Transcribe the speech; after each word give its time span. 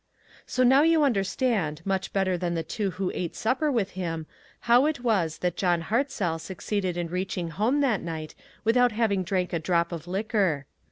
So 0.47 0.63
now 0.63 0.81
you 0.81 1.03
understand, 1.03 1.83
much 1.85 2.11
better 2.11 2.35
than 2.35 2.55
the 2.55 2.63
two 2.63 2.89
who 2.97 3.11
ate 3.13 3.35
supper 3.35 3.71
with 3.71 3.91
him, 3.91 4.25
how 4.61 4.87
it 4.87 5.01
was 5.01 5.37
that 5.45 5.55
John 5.55 5.83
Hartzell 5.83 6.39
succeeded 6.39 6.97
in 6.97 7.05
reach 7.07 7.37
ing 7.37 7.49
home 7.51 7.81
that 7.81 8.01
night 8.01 8.33
without 8.63 8.93
having 8.93 9.23
drank 9.23 9.53
a 9.53 9.59
drop 9.59 9.91
of 9.91 10.07
liquor. 10.07 10.65